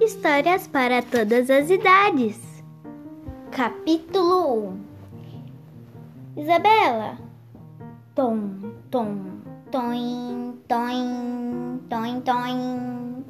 [0.00, 2.38] Histórias para todas as idades.
[3.50, 4.68] Capítulo
[6.36, 7.18] 1 Isabela
[8.14, 8.50] Tom,
[8.90, 9.16] tom,
[9.70, 13.24] toim, toim, toim, toim.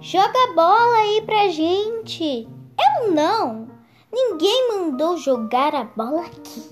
[0.00, 2.48] Joga a bola aí pra gente.
[2.78, 3.68] Eu não.
[4.10, 6.70] Ninguém mandou jogar a bola aqui.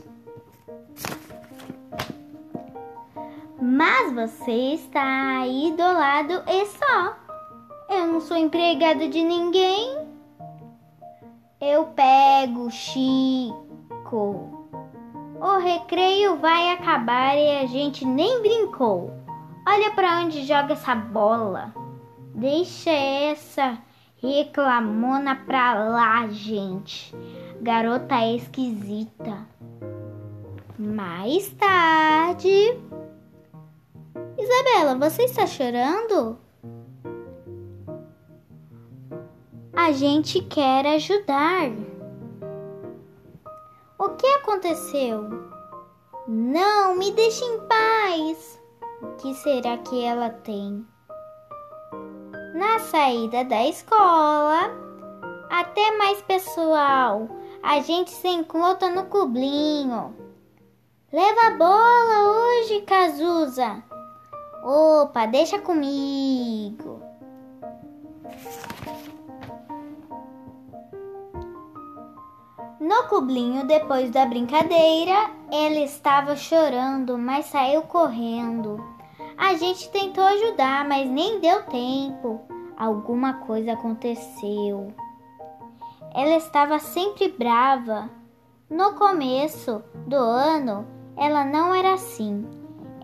[3.61, 7.20] Mas você está aí do lado e só.
[8.21, 10.07] Sou empregada de ninguém.
[11.61, 13.55] Eu pego, Chico.
[15.41, 19.11] O recreio vai acabar e a gente nem brincou.
[19.67, 21.75] Olha para onde joga essa bola.
[22.35, 23.79] Deixa essa
[24.23, 27.15] reclamona pra lá, gente.
[27.61, 29.47] Garota esquisita.
[30.79, 32.79] Mais tarde.
[34.39, 36.39] Isabela, você está chorando?
[39.83, 41.71] A gente quer ajudar.
[43.99, 45.25] O que aconteceu?
[46.29, 48.61] Não, me deixe em paz.
[49.01, 50.87] O que será que ela tem?
[52.55, 54.71] Na saída da escola,
[55.49, 57.27] até mais pessoal,
[57.63, 60.15] a gente se encontra no cublinho.
[61.11, 63.83] Leva a bola hoje, Cazuza.
[64.63, 67.03] Opa, deixa comigo.
[72.91, 78.85] No cublinho, depois da brincadeira, ela estava chorando, mas saiu correndo.
[79.39, 82.41] A gente tentou ajudar, mas nem deu tempo.
[82.77, 84.93] Alguma coisa aconteceu.
[86.13, 88.11] Ela estava sempre brava.
[88.69, 90.85] No começo do ano,
[91.17, 92.45] ela não era assim.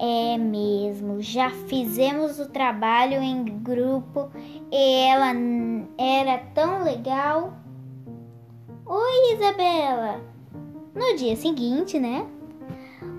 [0.00, 4.30] É mesmo, já fizemos o trabalho em grupo
[4.72, 5.32] e ela
[5.96, 7.52] era tão legal.
[8.88, 10.20] Oi, Isabela!
[10.94, 12.24] No dia seguinte, né?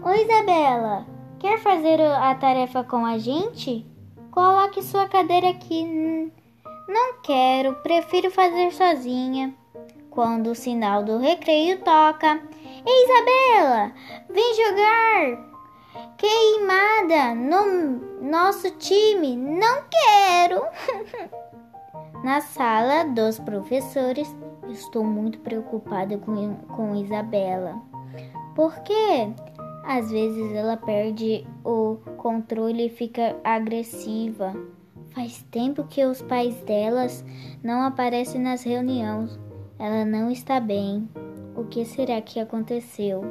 [0.01, 1.05] Oi, Isabela!
[1.39, 3.85] Quer fazer a tarefa com a gente?
[4.31, 6.31] Coloque sua cadeira aqui.
[6.87, 9.53] Não quero, prefiro fazer sozinha.
[10.09, 12.41] Quando o sinal do recreio toca.
[12.85, 13.91] Ei, Isabela!
[14.29, 15.47] Vem jogar!
[16.17, 19.35] Queimada no nosso time!
[19.35, 20.61] Não quero!
[22.27, 24.35] Na sala dos professores,
[24.69, 27.81] Estou muito preocupada com, com Isabela.
[28.53, 29.29] Porque
[29.85, 34.53] às vezes ela perde o controle e fica agressiva.
[35.11, 37.23] Faz tempo que os pais delas
[37.63, 39.39] não aparecem nas reuniões.
[39.79, 41.07] Ela não está bem.
[41.55, 43.23] O que será que aconteceu?